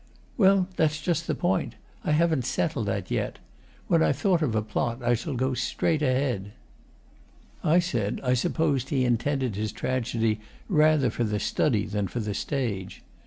[0.35, 1.75] 'Well, that's just the point.
[2.03, 3.37] I haven't settled that yet.
[3.87, 6.53] When I've thought of a plot, I shall go straight ahead.'
[7.63, 12.33] I said I supposed he intended his tragedy rather for the study than for the
[12.33, 13.03] stage.